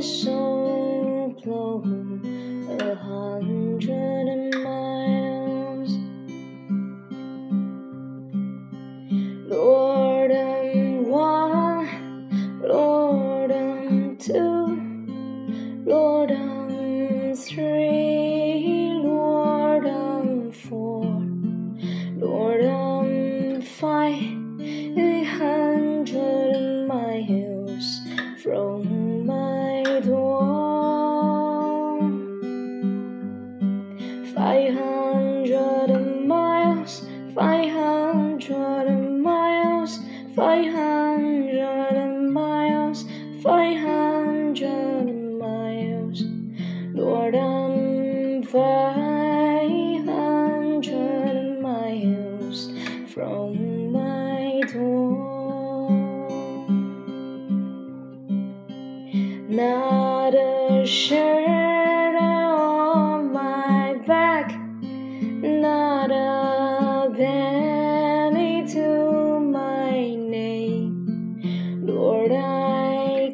[0.00, 0.47] 手。
[37.38, 38.90] Five hundred
[39.22, 40.00] miles,
[40.34, 43.04] five hundred miles,
[43.44, 45.06] five hundred
[45.38, 46.24] miles.
[46.94, 52.72] Lord, I'm five hundred miles
[53.14, 55.88] from my door.
[59.48, 61.57] Not a shirt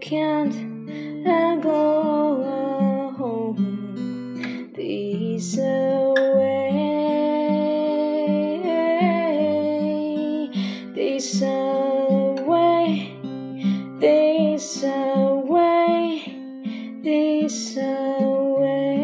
[0.00, 0.54] I can't
[1.62, 6.78] go home this away,
[10.94, 13.12] this away,
[14.00, 16.34] this away,
[17.02, 19.02] this away,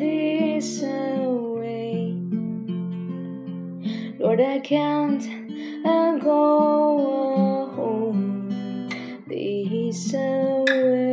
[0.00, 2.18] this away.
[4.18, 5.22] Lord, I can't
[6.20, 7.33] go home
[9.94, 11.03] this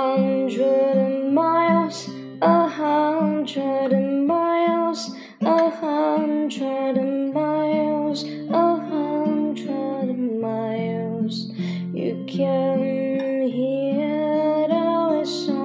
[0.00, 2.08] hundred miles,
[2.40, 3.92] a hundred
[4.26, 6.96] miles, a hundred
[7.34, 11.52] miles, a hundred miles.
[11.92, 15.59] You can hear our song.